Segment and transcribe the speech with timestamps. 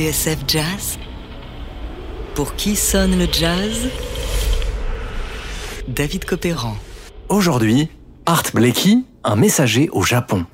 [0.00, 0.98] TSF Jazz
[2.34, 3.90] Pour qui sonne le jazz?
[5.88, 6.74] David Copéran.
[7.28, 7.90] Aujourd'hui,
[8.24, 10.46] Art Blakey, un messager au Japon.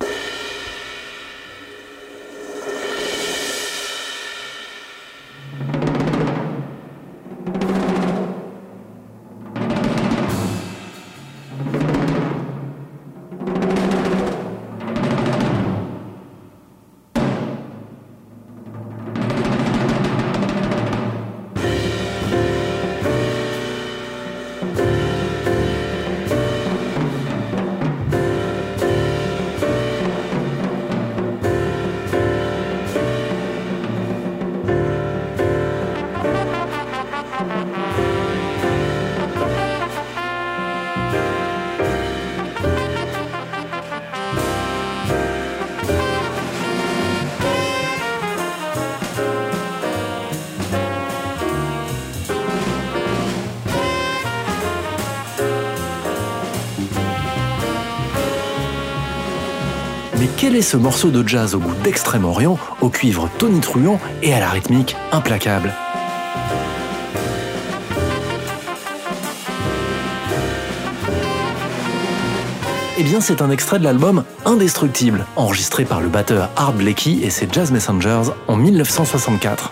[60.61, 65.73] Ce morceau de jazz au goût d'Extrême-Orient, au cuivre tonitruant et à la rythmique implacable
[72.97, 77.29] Eh bien, c'est un extrait de l'album Indestructible, enregistré par le batteur Art Blakey et
[77.29, 79.71] ses Jazz Messengers en 1964.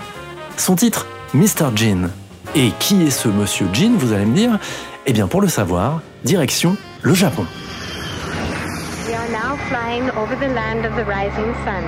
[0.56, 1.76] Son titre, Mr.
[1.76, 2.10] Jean.
[2.56, 4.60] Et qui est ce monsieur Jean, vous allez me dire?
[5.08, 7.46] Eh bien, pour le savoir, direction le Japon.
[9.56, 11.84] We are now flying over the land of the rising sun.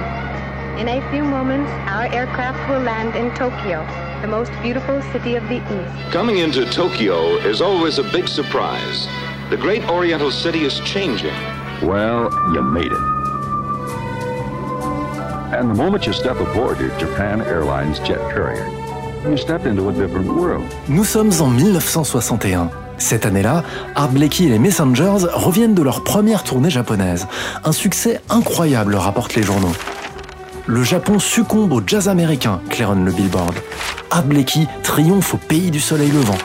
[0.79, 3.85] In a few moments, our aircraft will land in Tokyo,
[4.21, 6.13] the most beautiful city of the East.
[6.13, 9.07] Coming into Tokyo is always a big surprise.
[9.49, 11.35] The great oriental city is changing.
[11.81, 13.03] Well, you made it.
[15.53, 18.65] And the moment you step aboard your Japan Airlines jet carrier,
[19.27, 20.73] you step into a different world.
[20.87, 22.86] Nous sommes en 1961.
[22.97, 23.63] Cette année-là,
[23.95, 27.27] Art Blakey et les Messengers reviennent de leur première tournée japonaise.
[27.63, 29.73] Un succès incroyable, rapportent les journaux.
[30.65, 33.55] Le Japon succombe au jazz américain, claironne le Billboard.
[34.11, 36.37] Art Blakey triomphe au pays du soleil levant.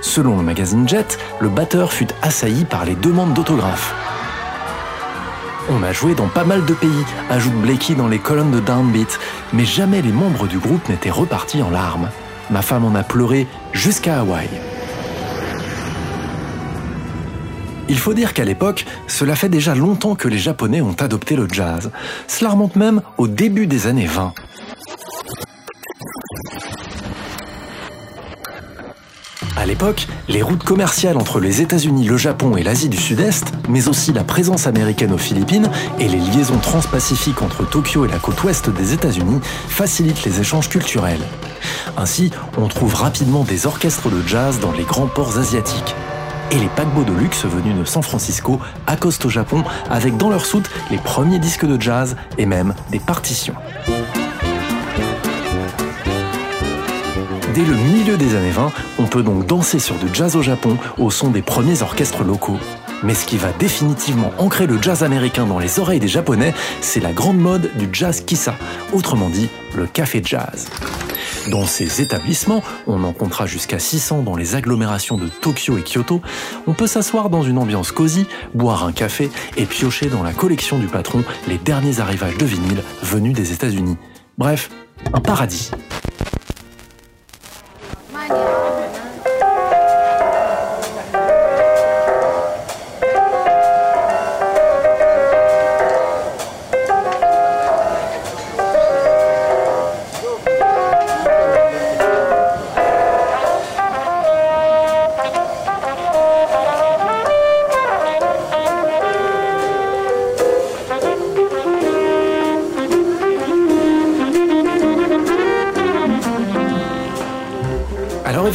[0.00, 3.94] Selon le magazine Jet, le batteur fut assailli par les demandes d'autographes.
[5.70, 9.18] On a joué dans pas mal de pays, ajoute Blakey dans les colonnes de Downbeat,
[9.52, 12.08] mais jamais les membres du groupe n'étaient repartis en larmes.
[12.50, 14.48] Ma femme en a pleuré jusqu'à Hawaï.
[17.88, 21.48] Il faut dire qu'à l'époque, cela fait déjà longtemps que les Japonais ont adopté le
[21.50, 21.90] jazz.
[22.26, 24.34] Cela remonte même au début des années 20.
[29.56, 33.88] À l'époque, les routes commerciales entre les États-Unis, le Japon et l'Asie du Sud-Est, mais
[33.88, 38.42] aussi la présence américaine aux Philippines et les liaisons transpacifiques entre Tokyo et la côte
[38.44, 41.22] ouest des États-Unis facilitent les échanges culturels.
[41.96, 45.96] Ainsi, on trouve rapidement des orchestres de jazz dans les grands ports asiatiques.
[46.50, 50.46] Et les paquebots de luxe venus de San Francisco accostent au Japon avec dans leur
[50.46, 53.54] soute les premiers disques de jazz et même des partitions.
[57.54, 60.78] Dès le milieu des années 20, on peut donc danser sur du jazz au Japon
[60.96, 62.58] au son des premiers orchestres locaux.
[63.02, 67.00] Mais ce qui va définitivement ancrer le jazz américain dans les oreilles des Japonais, c'est
[67.00, 68.54] la grande mode du jazz kissa,
[68.92, 70.68] autrement dit le café jazz.
[71.50, 76.20] Dans ces établissements, on en comptera jusqu'à 600 dans les agglomérations de Tokyo et Kyoto,
[76.66, 80.78] on peut s'asseoir dans une ambiance cosy, boire un café et piocher dans la collection
[80.78, 83.96] du patron les derniers arrivages de vinyle venus des États-Unis.
[84.36, 84.70] Bref,
[85.14, 85.70] un paradis.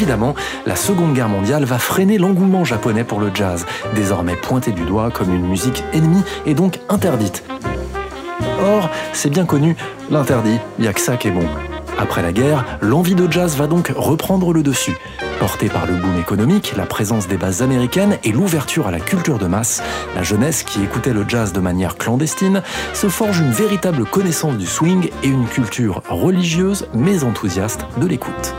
[0.03, 0.35] Évidemment,
[0.65, 3.65] la Seconde Guerre mondiale va freiner l'engouement japonais pour le jazz,
[3.95, 7.45] désormais pointé du doigt comme une musique ennemie et donc interdite.
[8.61, 9.77] Or, c'est bien connu,
[10.11, 11.47] l'interdit, il n'y a que ça qui est bon.
[11.97, 14.97] Après la guerre, l'envie de jazz va donc reprendre le dessus.
[15.39, 19.37] Portée par le boom économique, la présence des bases américaines et l'ouverture à la culture
[19.37, 19.81] de masse,
[20.17, 22.61] la jeunesse qui écoutait le jazz de manière clandestine
[22.93, 28.53] se forge une véritable connaissance du swing et une culture religieuse mais enthousiaste de l'écoute.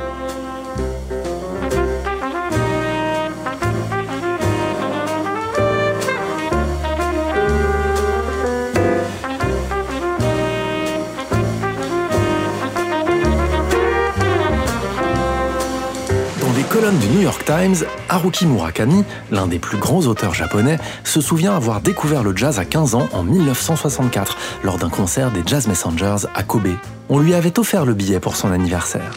[17.24, 22.36] York Times, Haruki Murakami, l'un des plus grands auteurs japonais, se souvient avoir découvert le
[22.36, 26.68] jazz à 15 ans en 1964 lors d'un concert des Jazz Messengers à Kobe.
[27.08, 29.10] On lui avait offert le billet pour son anniversaire.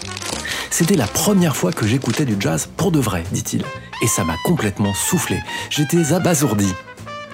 [0.69, 3.65] C'était la première fois que j'écoutais du jazz pour de vrai, dit-il.
[4.01, 5.44] Et ça m'a complètement soufflé.
[5.69, 6.74] J'étais abasourdi.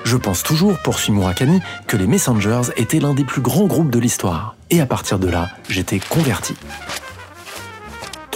[0.05, 3.99] Je pense toujours, poursuit Murakami, que les Messengers étaient l'un des plus grands groupes de
[3.99, 4.55] l'histoire.
[4.71, 6.55] Et à partir de là, j'étais converti.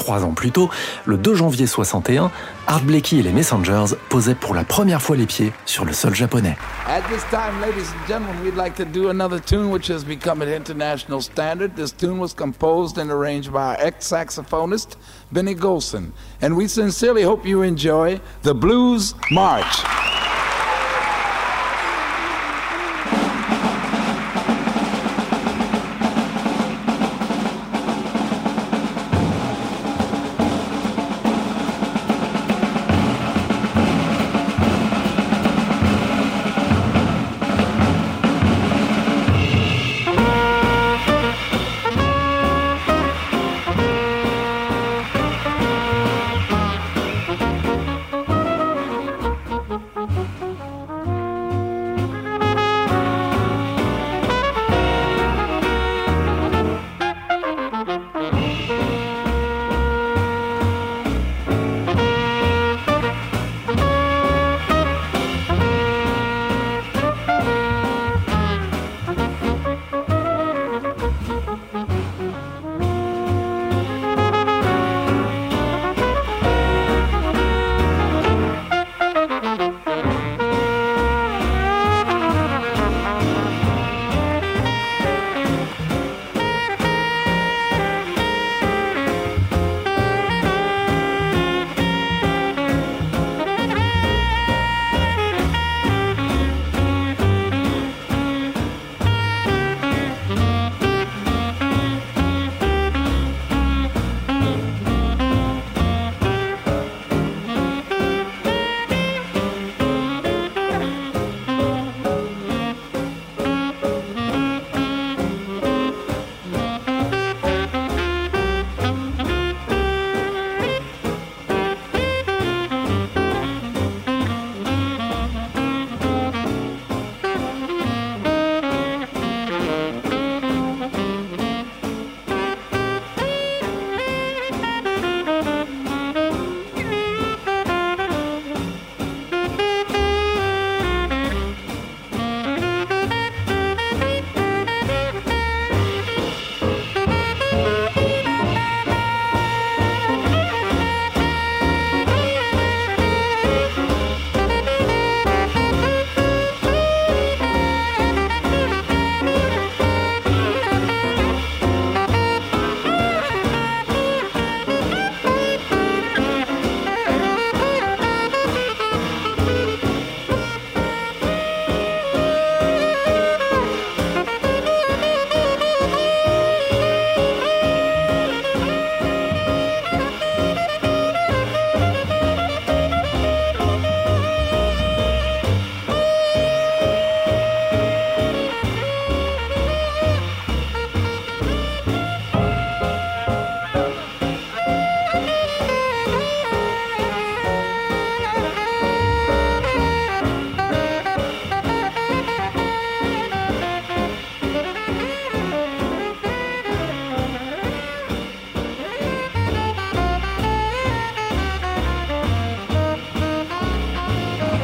[0.07, 0.69] Trois ans plus tôt,
[1.03, 2.31] le 2 janvier 61,
[2.65, 6.15] Art Blakey et les Messengers posaient pour la première fois les pieds sur le sol
[6.15, 6.55] japonais.
[6.87, 10.41] At this time, ladies and gentlemen, we'd like to do another tune which has become
[10.41, 11.75] an international standard.
[11.75, 14.95] This tune was composed and arranged by our ex-saxophonist,
[15.33, 16.13] Benny Golson.
[16.41, 19.83] And we sincerely hope you enjoy the Blues March.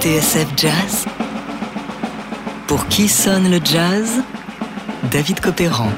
[0.03, 1.05] TSF Jazz
[2.67, 4.21] Pour qui sonne le jazz?
[5.09, 5.93] David Copéran.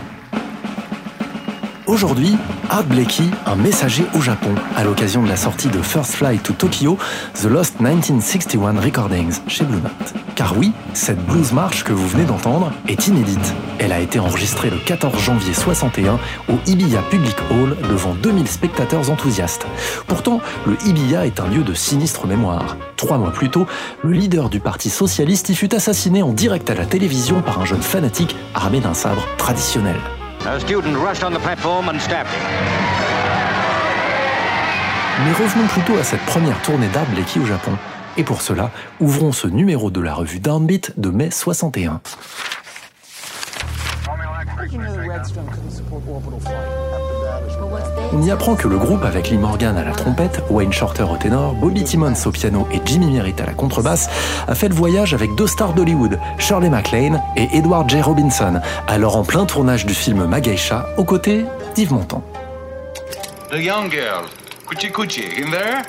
[1.96, 2.36] Aujourd'hui,
[2.70, 6.52] Art Blakey, un messager au Japon, à l'occasion de la sortie de First Flight to
[6.52, 6.98] Tokyo,
[7.42, 10.14] The Lost 1961 Recordings chez Blue Note.
[10.36, 13.54] Car oui, cette blues march que vous venez d'entendre est inédite.
[13.80, 19.10] Elle a été enregistrée le 14 janvier 61 au Ibiya Public Hall devant 2000 spectateurs
[19.10, 19.66] enthousiastes.
[20.06, 22.76] Pourtant, le Ibiya est un lieu de sinistre mémoire.
[22.98, 23.68] Trois mois plus tôt,
[24.04, 27.66] le leader du Parti socialiste y fut assassiné en direct à la télévision par un
[27.66, 29.96] jeune fanatique armé d'un sabre traditionnel.
[30.48, 32.40] A student rushed on the platform and stabbed him.
[35.26, 37.72] Mais revenons plutôt à cette première tournée d'Art Blakey au Japon.
[38.16, 42.00] Et pour cela, ouvrons ce numéro de la revue Downbeat de mai 61.
[48.14, 51.18] On y apprend que le groupe avec Lee Morgan à la trompette, Wayne Shorter au
[51.18, 54.10] ténor, Bobby Timmons au piano et Jimmy Merritt à la contrebasse
[54.48, 58.02] a fait le voyage avec deux stars d'Hollywood, Shirley MacLaine et Edward J.
[58.02, 61.46] Robinson, alors en plein tournage du film Magaisha aux côtés
[61.76, 62.24] d'Yves Montand.
[63.52, 64.26] The young girl,
[64.68, 65.84] Kuchi Kuchi, in there?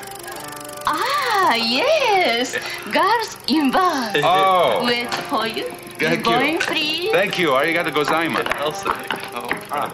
[0.87, 2.57] Ah, yes.
[2.93, 4.21] Girls involved.
[4.25, 4.85] Oh.
[4.85, 5.65] Wait for you.
[5.99, 6.59] Thank Going, you.
[6.59, 7.11] please.
[7.13, 7.55] Thank you.
[7.55, 8.89] Arigato gozaimasu.
[9.35, 9.89] Oh, ah.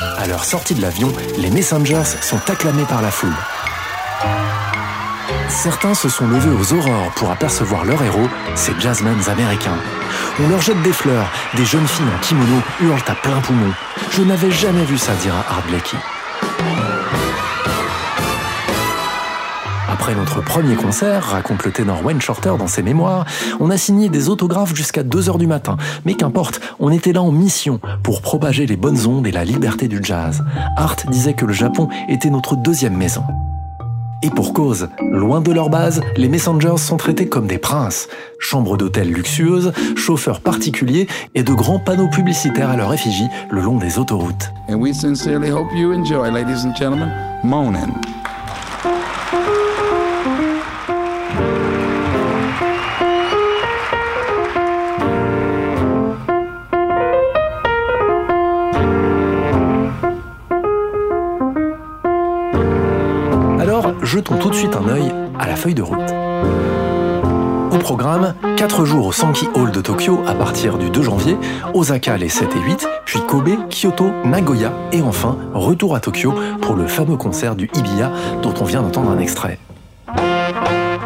[0.00, 3.34] À leur sortie de l'avion, les Messengers sont acclamés par la foule.
[5.48, 9.78] Certains se sont levés aux aurores pour apercevoir leur héros, ces jazzmen américains.
[10.42, 13.72] On leur jette des fleurs, des jeunes filles en kimono hurlent à plein poumon.
[14.10, 15.64] Je n'avais jamais vu ça, dira Art.
[20.00, 23.26] Après notre premier concert, raconte le ténor Wayne Shorter dans ses mémoires,
[23.60, 25.76] on a signé des autographes jusqu'à 2h du matin.
[26.06, 29.88] Mais qu'importe, on était là en mission pour propager les bonnes ondes et la liberté
[29.88, 30.42] du jazz.
[30.78, 33.24] Art disait que le Japon était notre deuxième maison.
[34.22, 38.08] Et pour cause, loin de leur base, les Messengers sont traités comme des princes.
[38.38, 43.76] Chambres d'hôtel luxueuses, chauffeurs particuliers et de grands panneaux publicitaires à leur effigie le long
[43.76, 44.50] des autoroutes.
[44.70, 47.10] And we sincerely hope you enjoy, ladies and gentlemen.
[64.38, 65.98] Tout de suite un œil à la feuille de route.
[67.72, 71.36] Au programme, 4 jours au Sankey Hall de Tokyo à partir du 2 janvier,
[71.72, 76.74] Osaka les 7 et 8, puis Kobe, Kyoto, Nagoya et enfin retour à Tokyo pour
[76.74, 78.10] le fameux concert du Ibiya
[78.42, 79.58] dont on vient d'entendre un extrait.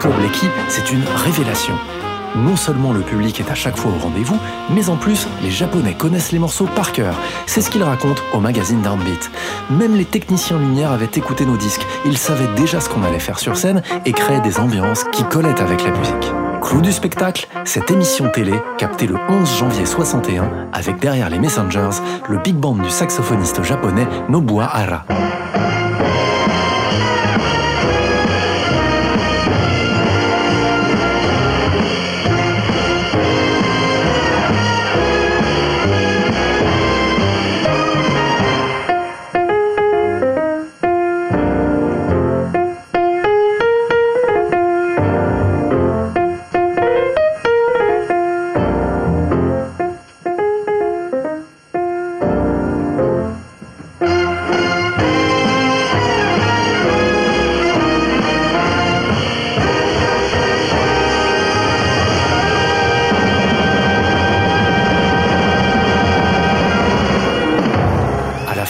[0.01, 1.75] Pour Blakey, c'est une révélation.
[2.37, 4.39] Non seulement le public est à chaque fois au rendez-vous,
[4.71, 7.15] mais en plus, les Japonais connaissent les morceaux par cœur.
[7.47, 9.31] C'est ce qu'il raconte au magazine Downbeat.
[9.71, 11.87] Même les techniciens lumière avaient écouté nos disques.
[12.05, 15.61] Ils savaient déjà ce qu'on allait faire sur scène et créaient des ambiances qui collaient
[15.61, 16.33] avec la musique.
[16.61, 22.01] Clou du spectacle, cette émission télé, captée le 11 janvier 61, avec derrière les Messengers,
[22.29, 25.05] le big band du saxophoniste japonais Nobuo Hara.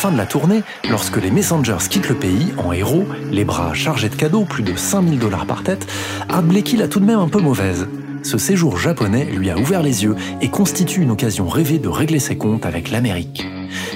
[0.05, 4.11] Fin de la tournée, lorsque les Messengers quittent le pays en héros, les bras chargés
[4.11, 5.87] de cadeaux, plus de 5000 dollars par tête,
[6.29, 7.89] Art Blakey l'a tout de même un peu mauvaise.
[8.25, 12.19] Ce séjour japonais lui a ouvert les yeux et constitue une occasion rêvée de régler
[12.19, 13.47] ses comptes avec l'Amérique.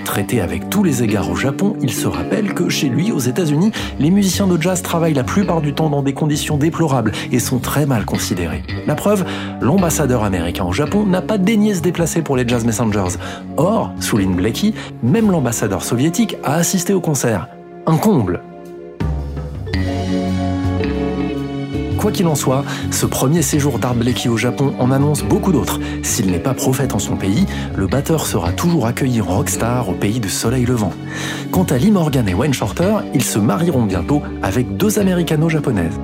[0.04, 3.72] Traité avec tous les égards au Japon, il se rappelle que chez lui, aux États-Unis,
[3.98, 7.58] les musiciens de jazz travaillent la plupart du temps dans des conditions déplorables et sont
[7.58, 8.62] très mal considérés.
[8.86, 9.24] La preuve,
[9.62, 13.16] l'ambassadeur américain au Japon n'a pas daigné se déplacer pour les Jazz Messengers.
[13.56, 17.48] Or, souligne Blakey, même l'ambassadeur soviétique a assisté au concert.
[17.86, 18.42] Un comble
[21.98, 25.80] Quoi qu'il en soit, ce premier séjour d'Art Blakey au Japon en annonce beaucoup d'autres.
[26.02, 27.44] S'il n'est pas prophète en son pays,
[27.76, 30.92] le batteur sera toujours accueilli en rockstar au pays du soleil levant.
[31.50, 35.98] Quant à Lee Morgan et Wayne Shorter, ils se marieront bientôt avec deux américano-japonaises.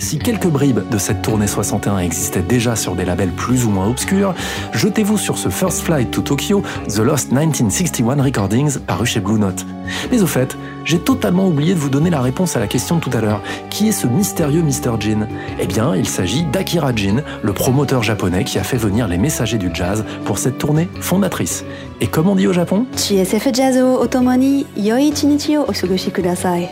[0.00, 3.86] Si quelques bribes de cette tournée 61 existaient déjà sur des labels plus ou moins
[3.86, 4.34] obscurs,
[4.72, 9.66] jetez-vous sur ce First Flight to Tokyo, The Lost 1961 Recordings, paru chez Blue Note.
[10.10, 13.00] Mais au fait, j'ai totalement oublié de vous donner la réponse à la question de
[13.00, 13.42] tout à l'heure.
[13.68, 14.98] Qui est ce mystérieux Mr.
[14.98, 15.28] Jin?
[15.60, 19.58] Eh bien, il s'agit d'Akira Jin, le promoteur japonais qui a fait venir les messagers
[19.58, 21.64] du jazz pour cette tournée fondatrice.
[22.00, 22.86] Et comme on dit au Japon?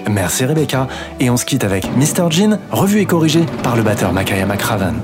[0.09, 0.89] Merci Rebecca,
[1.21, 2.31] et on se quitte avec Mr.
[2.31, 4.95] Jin, revue éco corrigé par le batteur Makayama Craven.